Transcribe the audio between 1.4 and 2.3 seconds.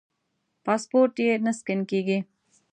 نه سکېن کېږي.